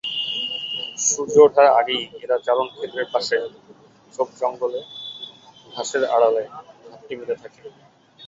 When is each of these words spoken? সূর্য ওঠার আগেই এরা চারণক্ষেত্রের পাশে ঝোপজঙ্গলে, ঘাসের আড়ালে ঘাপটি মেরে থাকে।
সূর্য 1.05 1.35
ওঠার 1.45 1.67
আগেই 1.79 2.03
এরা 2.23 2.37
চারণক্ষেত্রের 2.45 3.07
পাশে 3.13 3.37
ঝোপজঙ্গলে, 4.13 4.79
ঘাসের 5.67 6.03
আড়ালে 6.15 6.43
ঘাপটি 6.85 7.13
মেরে 7.19 7.35
থাকে। 7.41 7.61